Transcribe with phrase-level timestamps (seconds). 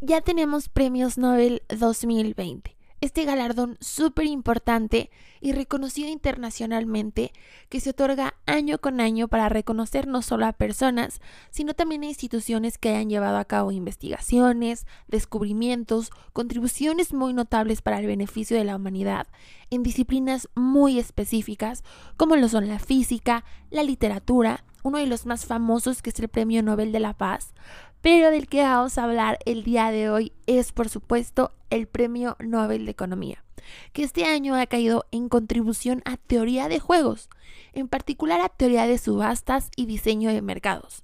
[0.00, 7.32] ya tenemos premios Nobel 2020 este galardón súper importante y reconocido internacionalmente
[7.70, 11.20] que se otorga año con año para reconocer no solo a personas,
[11.50, 17.98] sino también a instituciones que hayan llevado a cabo investigaciones, descubrimientos, contribuciones muy notables para
[18.00, 19.26] el beneficio de la humanidad
[19.70, 21.84] en disciplinas muy específicas
[22.16, 26.28] como lo son la física, la literatura, uno de los más famosos que es el
[26.28, 27.54] Premio Nobel de la Paz,
[28.02, 32.36] pero del que vamos a hablar el día de hoy es, por supuesto, el Premio
[32.40, 33.44] Nobel de Economía,
[33.92, 37.28] que este año ha caído en contribución a teoría de juegos,
[37.72, 41.02] en particular a teoría de subastas y diseño de mercados.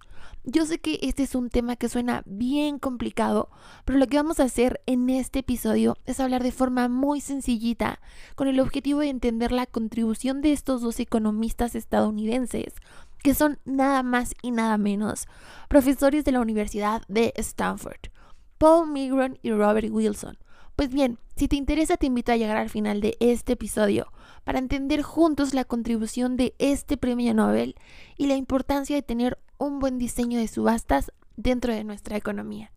[0.48, 3.50] Yo sé que este es un tema que suena bien complicado,
[3.84, 8.00] pero lo que vamos a hacer en este episodio es hablar de forma muy sencillita,
[8.36, 12.74] con el objetivo de entender la contribución de estos dos economistas estadounidenses
[13.22, 15.26] que son nada más y nada menos
[15.68, 18.10] profesores de la Universidad de Stanford,
[18.58, 20.38] Paul Migron y Robert Wilson.
[20.76, 24.12] Pues bien, si te interesa te invito a llegar al final de este episodio
[24.44, 27.76] para entender juntos la contribución de este premio Nobel
[28.16, 32.72] y la importancia de tener un buen diseño de subastas dentro de nuestra economía.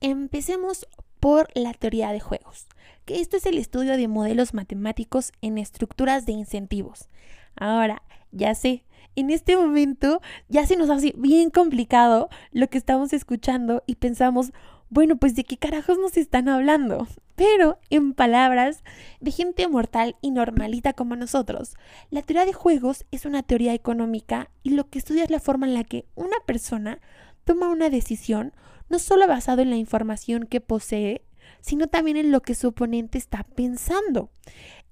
[0.00, 0.86] Empecemos
[1.20, 2.66] por la teoría de juegos,
[3.04, 7.08] que esto es el estudio de modelos matemáticos en estructuras de incentivos.
[7.56, 8.84] Ahora, ya sé,
[9.16, 14.52] en este momento ya se nos hace bien complicado lo que estamos escuchando y pensamos,
[14.90, 17.08] bueno, pues de qué carajos nos están hablando.
[17.34, 18.82] Pero en palabras
[19.20, 21.74] de gente mortal y normalita como nosotros,
[22.10, 25.66] la teoría de juegos es una teoría económica y lo que estudia es la forma
[25.66, 27.00] en la que una persona
[27.44, 28.52] toma una decisión
[28.88, 31.22] no solo basado en la información que posee,
[31.60, 34.30] sino también en lo que su oponente está pensando.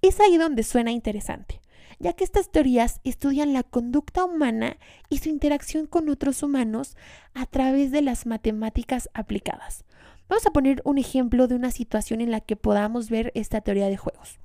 [0.03, 1.61] Es ahí donde suena interesante,
[1.99, 4.77] ya que estas teorías estudian la conducta humana
[5.09, 6.97] y su interacción con otros humanos
[7.35, 9.85] a través de las matemáticas aplicadas.
[10.29, 13.89] Vamos a poner un ejemplo de una situación en la que podamos ver esta teoría
[13.89, 14.41] de juegos.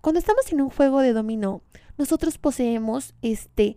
[0.00, 1.62] Cuando estamos en un juego de dominó,
[1.98, 3.76] nosotros poseemos este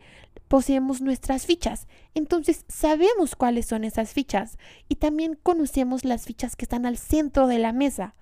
[0.52, 1.88] poseemos nuestras fichas.
[2.14, 4.58] Entonces sabemos cuáles son esas fichas
[4.90, 8.16] y también conocemos las fichas que están al centro de la mesa.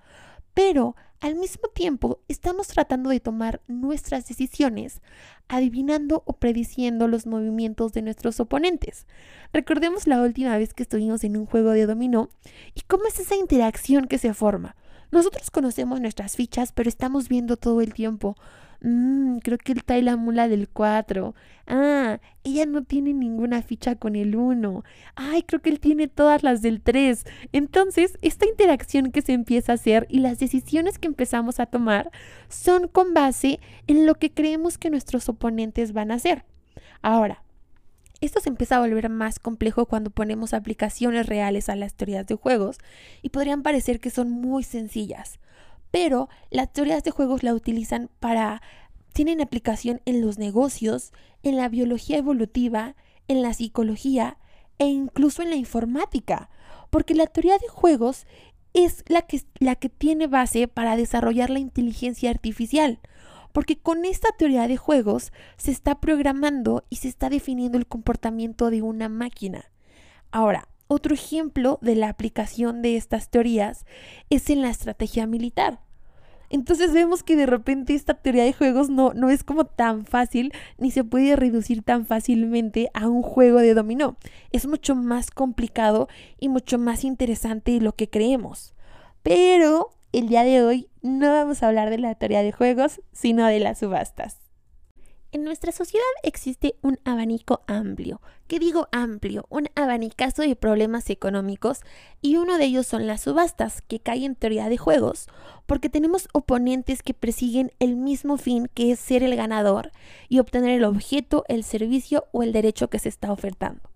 [0.54, 5.02] Pero al mismo tiempo estamos tratando de tomar nuestras decisiones
[5.48, 9.08] adivinando o prediciendo los movimientos de nuestros oponentes.
[9.52, 12.30] Recordemos la última vez que estuvimos en un juego de dominó
[12.76, 14.76] y cómo es esa interacción que se forma.
[15.10, 18.36] Nosotros conocemos nuestras fichas, pero estamos viendo todo el tiempo
[18.82, 21.34] Mmm, creo que él trae la mula del 4.
[21.66, 24.84] Ah, ella no tiene ninguna ficha con el 1.
[25.16, 27.24] Ay, creo que él tiene todas las del 3.
[27.52, 32.10] Entonces, esta interacción que se empieza a hacer y las decisiones que empezamos a tomar
[32.48, 36.44] son con base en lo que creemos que nuestros oponentes van a hacer.
[37.02, 37.42] Ahora,
[38.20, 42.34] esto se empieza a volver más complejo cuando ponemos aplicaciones reales a las teorías de
[42.34, 42.78] juegos
[43.22, 45.38] y podrían parecer que son muy sencillas
[45.90, 48.62] pero las teorías de juegos la utilizan para,
[49.12, 51.12] tienen aplicación en los negocios,
[51.42, 52.94] en la biología evolutiva,
[53.28, 54.38] en la psicología
[54.78, 56.50] e incluso en la informática,
[56.90, 58.26] porque la teoría de juegos
[58.72, 63.00] es la que, la que tiene base para desarrollar la inteligencia artificial,
[63.52, 68.70] porque con esta teoría de juegos se está programando y se está definiendo el comportamiento
[68.70, 69.70] de una máquina.
[70.30, 73.86] Ahora, otro ejemplo de la aplicación de estas teorías
[74.28, 75.78] es en la estrategia militar.
[76.48, 80.52] Entonces vemos que de repente esta teoría de juegos no, no es como tan fácil
[80.78, 84.16] ni se puede reducir tan fácilmente a un juego de dominó.
[84.50, 86.08] Es mucho más complicado
[86.40, 88.74] y mucho más interesante de lo que creemos.
[89.22, 93.46] Pero el día de hoy no vamos a hablar de la teoría de juegos, sino
[93.46, 94.39] de las subastas.
[95.32, 98.20] En nuestra sociedad existe un abanico amplio.
[98.48, 99.46] ¿Qué digo amplio?
[99.48, 101.82] Un abanicazo de problemas económicos
[102.20, 105.28] y uno de ellos son las subastas, que cae en teoría de juegos,
[105.66, 109.92] porque tenemos oponentes que persiguen el mismo fin que es ser el ganador
[110.28, 113.89] y obtener el objeto, el servicio o el derecho que se está ofertando.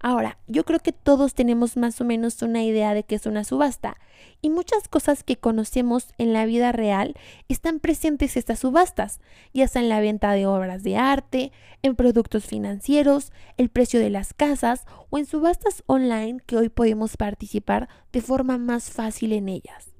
[0.00, 3.42] Ahora, yo creo que todos tenemos más o menos una idea de qué es una
[3.42, 3.96] subasta
[4.40, 7.14] y muchas cosas que conocemos en la vida real
[7.48, 9.20] están presentes en estas subastas,
[9.52, 11.52] ya sea en la venta de obras de arte,
[11.82, 17.16] en productos financieros, el precio de las casas o en subastas online que hoy podemos
[17.16, 19.90] participar de forma más fácil en ellas.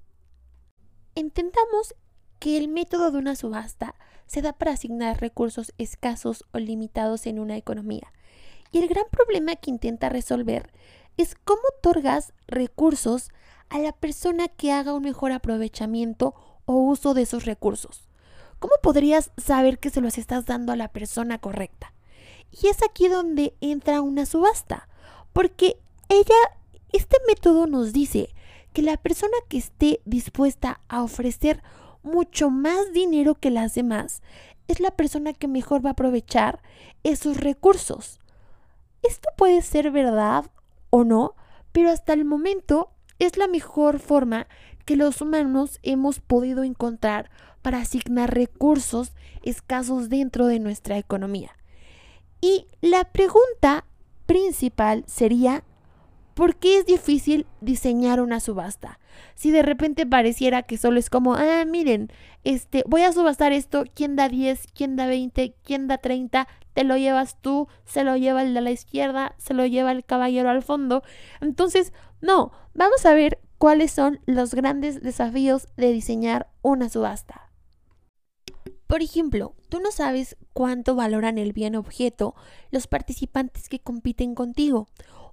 [1.17, 1.97] Entendamos
[2.39, 3.97] que el método de una subasta
[4.27, 8.13] se da para asignar recursos escasos o limitados en una economía
[8.73, 10.71] y el gran problema que intenta resolver
[11.17, 13.31] es cómo otorgas recursos
[13.69, 16.35] a la persona que haga un mejor aprovechamiento
[16.65, 18.09] o uso de esos recursos.
[18.59, 21.93] ¿cómo podrías saber que se los estás dando a la persona correcta?
[22.51, 24.89] Y es aquí donde entra una subasta,
[25.33, 25.79] porque
[26.09, 26.35] ella,
[26.93, 28.31] este método nos dice
[28.73, 31.63] que la persona que esté dispuesta a ofrecer
[32.03, 34.23] mucho más dinero que las demás
[34.67, 36.63] es la persona que mejor va a aprovechar
[37.03, 38.19] esos recursos.
[39.09, 40.51] Esto puede ser verdad
[40.91, 41.35] o no,
[41.73, 44.47] pero hasta el momento es la mejor forma
[44.85, 47.31] que los humanos hemos podido encontrar
[47.63, 49.13] para asignar recursos
[49.43, 51.57] escasos dentro de nuestra economía.
[52.43, 53.87] Y la pregunta
[54.27, 55.65] principal sería,
[56.39, 59.01] ¿por qué es difícil diseñar una subasta?
[59.35, 62.13] Si de repente pareciera que solo es como, ah, miren,
[62.45, 64.69] este, voy a subastar esto, ¿quién da 10?
[64.73, 65.57] ¿Quién da 20?
[65.65, 66.47] ¿Quién da 30?
[66.75, 70.05] Te lo llevas tú, se lo lleva el de la izquierda, se lo lleva el
[70.05, 71.03] caballero al fondo.
[71.41, 77.51] Entonces, no, vamos a ver cuáles son los grandes desafíos de diseñar una subasta.
[78.87, 82.37] Por ejemplo, tú no sabes cuánto valoran el bien objeto
[82.71, 84.87] los participantes que compiten contigo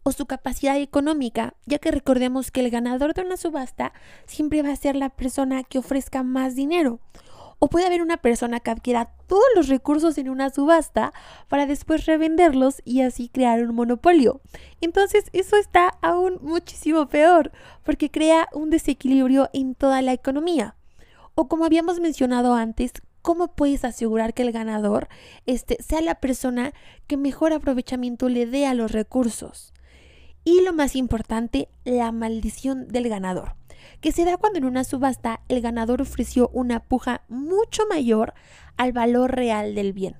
[0.07, 3.91] o su capacidad económica, ya que recordemos que el ganador de una subasta
[4.27, 6.99] siempre va a ser la persona que ofrezca más dinero.
[7.57, 11.11] O puede haber una persona que adquiera todos los recursos en una subasta
[11.47, 14.41] para después revenderlos y así crear un monopolio.
[14.79, 17.51] Entonces eso está aún muchísimo peor
[17.83, 20.75] porque crea un desequilibrio en toda la economía.
[21.33, 22.91] O como habíamos mencionado antes,
[23.23, 25.07] ¿cómo puedes asegurar que el ganador
[25.47, 26.73] este, sea la persona
[27.07, 29.73] que mejor aprovechamiento le dé a los recursos?
[30.47, 33.55] Y lo más importante, la maldición del ganador,
[33.99, 38.35] que se da cuando en una subasta el ganador ofreció una puja mucho mayor
[38.77, 40.17] al valor real del bien.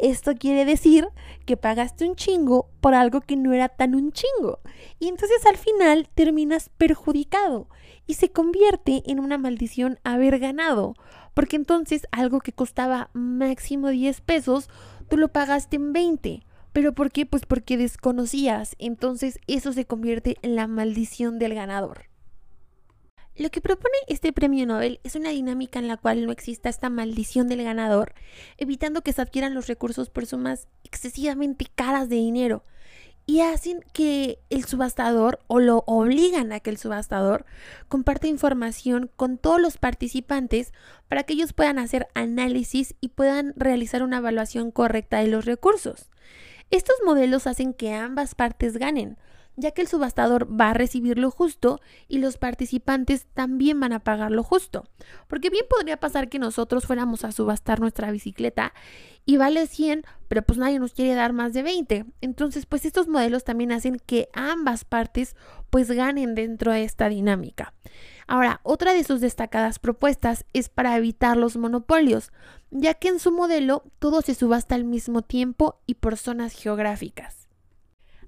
[0.00, 1.06] Esto quiere decir
[1.44, 4.60] que pagaste un chingo por algo que no era tan un chingo.
[4.98, 7.68] Y entonces al final terminas perjudicado
[8.06, 10.94] y se convierte en una maldición haber ganado.
[11.34, 14.70] Porque entonces algo que costaba máximo 10 pesos,
[15.08, 16.42] tú lo pagaste en 20.
[16.72, 17.26] ¿Pero por qué?
[17.26, 18.74] Pues porque desconocías.
[18.78, 22.04] Entonces eso se convierte en la maldición del ganador.
[23.34, 26.90] Lo que propone este premio Nobel es una dinámica en la cual no exista esta
[26.90, 28.14] maldición del ganador,
[28.58, 32.62] evitando que se adquieran los recursos por sumas excesivamente caras de dinero
[33.26, 37.46] y hacen que el subastador o lo obligan a que el subastador
[37.88, 40.72] comparte información con todos los participantes
[41.08, 46.10] para que ellos puedan hacer análisis y puedan realizar una evaluación correcta de los recursos.
[46.72, 49.18] Estos modelos hacen que ambas partes ganen,
[49.56, 54.02] ya que el subastador va a recibir lo justo y los participantes también van a
[54.02, 54.84] pagar lo justo.
[55.28, 58.72] Porque bien podría pasar que nosotros fuéramos a subastar nuestra bicicleta
[59.26, 62.06] y vale 100, pero pues nadie nos quiere dar más de 20.
[62.22, 65.36] Entonces, pues estos modelos también hacen que ambas partes
[65.68, 67.74] pues ganen dentro de esta dinámica.
[68.26, 72.32] Ahora, otra de sus destacadas propuestas es para evitar los monopolios,
[72.70, 77.48] ya que en su modelo todo se subasta al mismo tiempo y por zonas geográficas.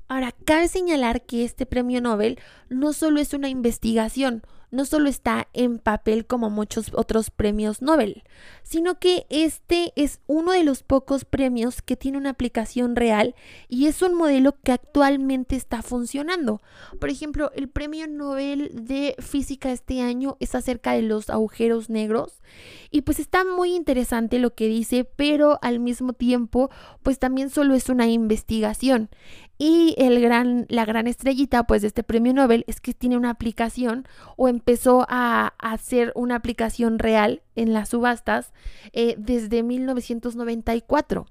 [0.06, 2.38] Ahora, cabe señalar que este premio Nobel
[2.69, 4.43] no solo es una investigación,
[4.75, 8.25] no solo está en papel como muchos otros premios Nobel,
[8.62, 13.35] sino que este es uno de los pocos premios que tiene una aplicación real
[13.69, 16.61] y es un modelo que actualmente está funcionando.
[17.00, 22.43] Por ejemplo, el premio Nobel de física este año es acerca de los agujeros negros
[22.91, 26.70] y pues está muy interesante lo que dice, pero al mismo tiempo
[27.03, 29.08] pues también solo es una investigación.
[29.56, 33.31] Y el gran, la gran estrellita pues de este premio Nobel es que tiene una
[33.31, 34.06] aplicación
[34.37, 38.55] o empezó a, hacer una aplicación real en las subastas
[38.94, 41.27] eh, desde 1994.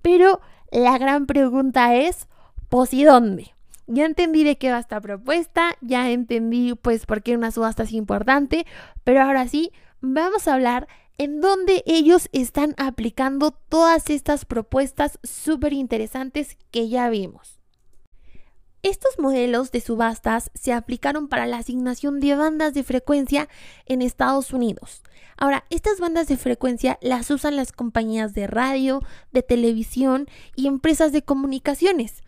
[0.00, 0.40] Pero
[0.72, 2.26] la gran pregunta es,
[2.70, 3.54] ¿pues y dónde?
[3.86, 7.92] Ya entendí de qué va esta propuesta, ya entendí pues por qué una subasta es
[7.92, 8.64] importante,
[9.04, 15.74] pero ahora sí, vamos a hablar en dónde ellos están aplicando todas estas propuestas súper
[15.74, 17.59] interesantes que ya vimos.
[18.82, 23.46] Estos modelos de subastas se aplicaron para la asignación de bandas de frecuencia
[23.84, 25.02] en Estados Unidos.
[25.36, 31.12] Ahora, estas bandas de frecuencia las usan las compañías de radio, de televisión y empresas
[31.12, 32.22] de comunicaciones.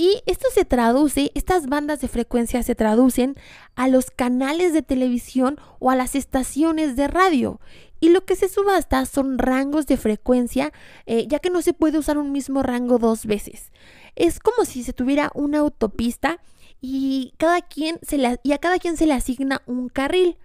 [0.00, 3.34] Y esto se traduce, estas bandas de frecuencia se traducen
[3.74, 7.60] a los canales de televisión o a las estaciones de radio.
[7.98, 10.72] Y lo que se subasta son rangos de frecuencia,
[11.06, 13.72] eh, ya que no se puede usar un mismo rango dos veces.
[14.14, 16.38] Es como si se tuviera una autopista
[16.80, 20.38] y, cada quien se y a cada quien se le asigna un carril.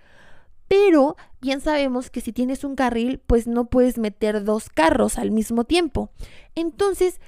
[0.67, 5.29] Pero bien sabemos que si tienes un carril, pues no puedes meter dos carros al
[5.29, 6.09] mismo tiempo.
[6.55, 7.19] Entonces,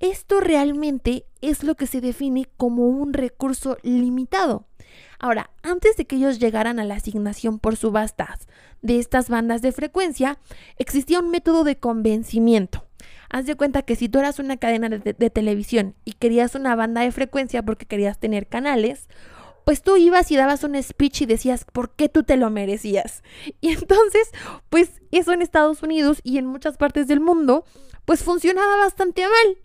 [0.00, 4.66] Esto realmente es lo que se define como un recurso limitado.
[5.18, 8.46] Ahora, antes de que ellos llegaran a la asignación por subastas
[8.82, 10.38] de estas bandas de frecuencia,
[10.76, 12.86] existía un método de convencimiento.
[13.30, 17.00] Haz de cuenta que si tú eras una cadena de, televisión y querías una banda
[17.00, 19.08] de frecuencia porque querías tener canales,
[19.64, 23.22] pues tú ibas y dabas un speech y decías por qué tú te lo merecías.
[23.60, 24.30] Y entonces,
[24.68, 27.64] pues eso en Estados Unidos y en muchas partes del mundo,
[28.04, 29.63] pues funcionaba bastante mal.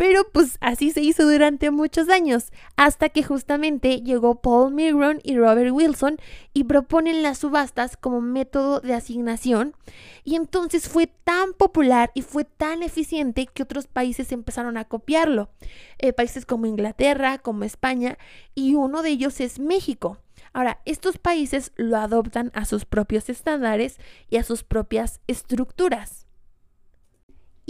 [0.00, 5.36] Pero pues así se hizo durante muchos años, hasta que justamente llegó Paul Milgrom y
[5.36, 6.16] Robert Wilson
[6.54, 9.74] y proponen las subastas como método de asignación.
[10.24, 15.50] Y entonces fue tan popular y fue tan eficiente que otros países empezaron a copiarlo.
[15.98, 18.16] Eh, países como Inglaterra, como España,
[18.54, 20.16] y uno de ellos es México.
[20.54, 23.98] Ahora, estos países lo adoptan a sus propios estándares
[24.30, 26.29] y a sus propias estructuras.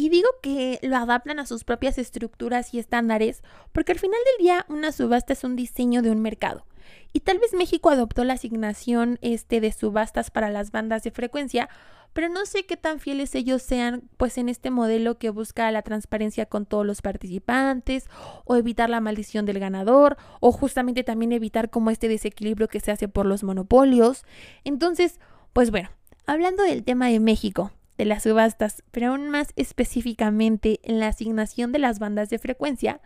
[0.01, 4.47] Y digo que lo adaptan a sus propias estructuras y estándares porque al final del
[4.47, 6.65] día una subasta es un diseño de un mercado.
[7.13, 11.69] Y tal vez México adoptó la asignación este, de subastas para las bandas de frecuencia,
[12.15, 15.83] pero no sé qué tan fieles ellos sean pues en este modelo que busca la
[15.83, 18.07] transparencia con todos los participantes
[18.47, 22.91] o evitar la maldición del ganador o justamente también evitar como este desequilibrio que se
[22.91, 24.25] hace por los monopolios.
[24.65, 25.21] Entonces,
[25.53, 25.91] pues bueno,
[26.25, 31.71] hablando del tema de México, de las subastas, pero aún más específicamente en la asignación
[31.71, 33.03] de las bandas de frecuencia,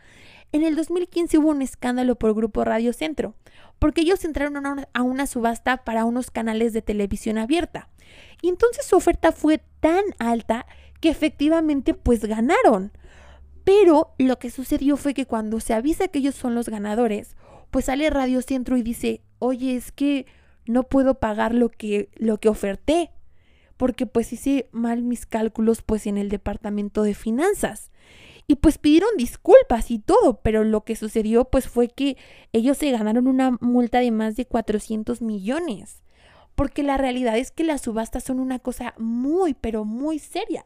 [0.52, 3.34] en el 2015 hubo un escándalo por Grupo Radio Centro,
[3.80, 7.88] porque ellos entraron a una subasta para unos canales de televisión abierta.
[8.40, 10.64] Y entonces su oferta fue tan alta
[11.00, 12.92] que efectivamente pues ganaron.
[13.64, 17.34] Pero lo que sucedió fue que cuando se avisa que ellos son los ganadores,
[17.72, 20.26] pues sale Radio Centro y dice, oye, es que
[20.66, 23.10] no puedo pagar lo que, lo que oferté
[23.84, 27.90] porque pues hice mal mis cálculos pues en el departamento de finanzas.
[28.46, 32.16] Y pues pidieron disculpas y todo, pero lo que sucedió pues fue que
[32.54, 36.02] ellos se ganaron una multa de más de 400 millones.
[36.54, 40.64] Porque la realidad es que las subastas son una cosa muy, pero muy seria.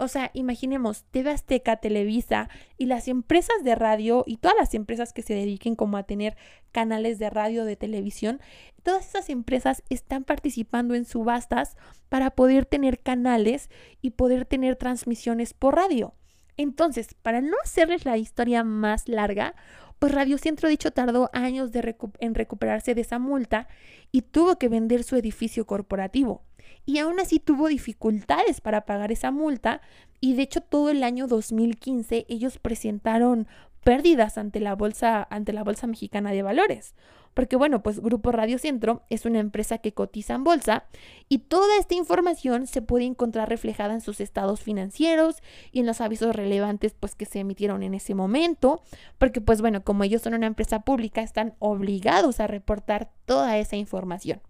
[0.00, 5.12] O sea, imaginemos, TV Azteca, Televisa y las empresas de radio y todas las empresas
[5.12, 6.38] que se dediquen como a tener
[6.72, 8.40] canales de radio, de televisión,
[8.82, 11.76] todas esas empresas están participando en subastas
[12.08, 13.68] para poder tener canales
[14.00, 16.14] y poder tener transmisiones por radio.
[16.56, 19.54] Entonces, para no hacerles la historia más larga,
[19.98, 21.72] pues Radio Centro, dicho, tardó años
[22.20, 23.68] en recuperarse de esa multa
[24.12, 26.42] y tuvo que vender su edificio corporativo
[26.86, 29.80] y aún así tuvo dificultades para pagar esa multa
[30.20, 33.46] y de hecho todo el año 2015 ellos presentaron
[33.82, 36.94] pérdidas ante la bolsa ante la bolsa mexicana de valores.
[37.34, 40.84] Porque bueno, pues Grupo Radio Centro es una empresa que cotiza en bolsa
[41.28, 45.36] y toda esta información se puede encontrar reflejada en sus estados financieros
[45.70, 48.82] y en los avisos relevantes pues que se emitieron en ese momento,
[49.18, 53.76] porque pues bueno, como ellos son una empresa pública están obligados a reportar toda esa
[53.76, 54.42] información.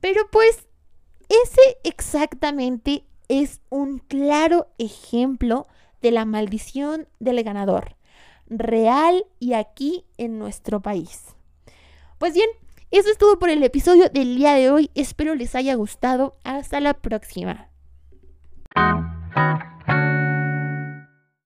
[0.00, 0.68] Pero pues
[1.28, 5.66] ese exactamente es un claro ejemplo
[6.02, 7.96] de la maldición del ganador,
[8.48, 11.34] real y aquí en nuestro país.
[12.18, 12.48] Pues bien,
[12.90, 14.90] eso es todo por el episodio del día de hoy.
[14.94, 16.36] Espero les haya gustado.
[16.44, 17.68] Hasta la próxima.